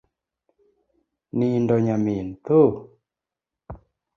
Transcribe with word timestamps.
Nindo 1.37 1.75
nyamin 1.85 2.25
tho 2.45 2.61